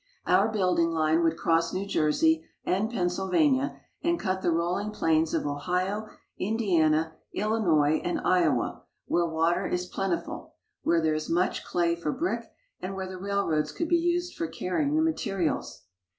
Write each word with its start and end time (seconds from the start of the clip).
Our 0.25 0.47
building 0.47 0.89
line 0.89 1.21
would 1.21 1.37
cross 1.37 1.71
New 1.71 1.85
Jersey 1.85 2.43
and 2.65 2.89
Pennsylvania 2.89 3.81
and 4.01 4.19
cut 4.19 4.41
the 4.41 4.49
rolling 4.49 4.89
plains 4.89 5.31
of 5.35 5.45
Ohio, 5.45 6.09
Indiana, 6.39 7.17
Illinois, 7.35 8.01
and 8.03 8.19
Iowa, 8.21 8.81
where 9.05 9.27
water 9.27 9.67
is 9.67 9.85
plentiful, 9.85 10.55
where 10.81 11.01
there 11.03 11.13
is 11.13 11.29
much 11.29 11.63
clay 11.63 11.95
for 11.95 12.11
brick 12.11 12.45
and 12.79 12.95
where 12.95 13.07
the 13.07 13.19
railroads 13.19 13.71
could 13.71 13.89
be 13.89 13.97
used 13.97 14.33
for 14.33 14.47
carrying 14.47 14.95
the 14.95 15.03
materials. 15.03 15.83